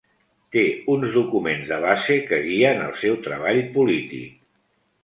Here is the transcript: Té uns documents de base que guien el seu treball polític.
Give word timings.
Té 0.55 0.63
uns 0.93 1.13
documents 1.17 1.69
de 1.73 1.79
base 1.85 2.17
que 2.33 2.41
guien 2.49 2.85
el 2.89 2.99
seu 3.07 3.21
treball 3.29 3.65
polític. 3.79 4.35